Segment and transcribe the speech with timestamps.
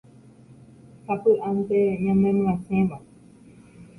[1.03, 2.97] sapy'ánte ñanemyasẽva